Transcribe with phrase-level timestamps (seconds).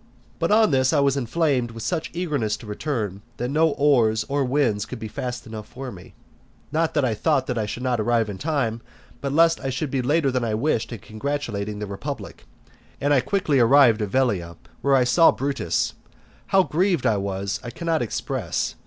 [0.00, 0.06] IV.
[0.38, 4.46] But on this I was inflamed with such eagerness to return, that no oars or
[4.46, 6.14] winds could be fast enough for me;
[6.72, 8.80] not that I thought that I should not arrive in time,
[9.20, 12.46] but lest I should be later than I wished in congratulating the republic;
[12.98, 15.92] and I quickly arrived at Velia, where I saw Brutus;
[16.46, 18.76] how grieved I was, I cannot express.